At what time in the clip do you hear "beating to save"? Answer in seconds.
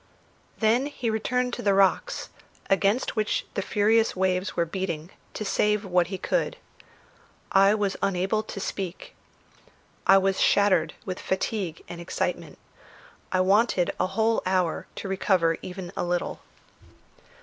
4.65-5.85